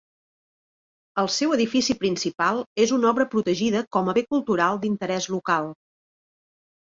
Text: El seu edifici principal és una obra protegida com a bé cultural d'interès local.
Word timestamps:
El 1.23 1.27
seu 1.33 1.51
edifici 1.57 1.95
principal 2.03 2.63
és 2.85 2.93
una 2.97 3.11
obra 3.11 3.27
protegida 3.35 3.83
com 3.97 4.09
a 4.13 4.15
bé 4.19 4.23
cultural 4.33 4.79
d'interès 4.87 5.27
local. 5.35 5.69